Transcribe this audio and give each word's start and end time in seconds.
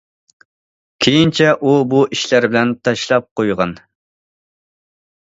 كېيىنچە 1.05 1.49
ئۇ- 1.71 1.83
بۇ 1.91 1.99
ئىشلار 2.15 2.47
بىلەن 2.53 2.71
تاشلاپ 2.87 3.27
قويغان. 3.41 3.75